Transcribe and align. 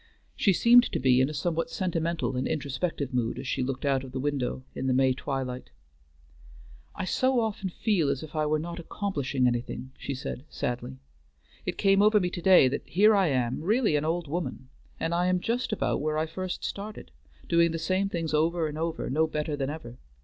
She 0.35 0.51
seemed 0.51 0.91
to 0.93 0.99
be 0.99 1.21
in 1.21 1.29
a 1.29 1.33
somewhat 1.35 1.69
sentimental 1.69 2.35
and 2.35 2.47
introspective 2.47 3.13
mood 3.13 3.37
as 3.37 3.47
she 3.47 3.61
looked 3.61 3.85
out 3.85 4.03
of 4.03 4.13
the 4.13 4.19
window 4.19 4.63
in 4.73 4.87
the 4.87 4.95
May 4.95 5.13
twilight. 5.13 5.69
"I 6.95 7.05
so 7.05 7.39
often 7.39 7.69
feel 7.69 8.09
as 8.09 8.23
if 8.23 8.35
I 8.35 8.47
were 8.47 8.57
not 8.57 8.79
accomplishing 8.79 9.45
anything," 9.45 9.91
she 9.99 10.15
said 10.15 10.43
sadly. 10.49 10.97
"It 11.67 11.77
came 11.77 12.01
over 12.01 12.19
me 12.19 12.31
to 12.31 12.41
day 12.41 12.67
that 12.67 12.81
here 12.89 13.13
I 13.13 13.27
am, 13.27 13.61
really 13.61 13.95
an 13.95 14.03
old 14.03 14.27
woman, 14.27 14.69
and 14.99 15.13
I 15.13 15.27
am 15.27 15.39
just 15.39 15.71
about 15.71 16.01
where 16.01 16.17
I 16.17 16.25
first 16.25 16.63
started, 16.63 17.11
doing 17.47 17.69
the 17.69 17.77
same 17.77 18.09
things 18.09 18.33
over 18.33 18.67
and 18.67 18.79
over 18.79 19.05
and 19.05 19.13
no 19.13 19.27
better 19.27 19.55
than 19.55 19.69
ever. 19.69 19.99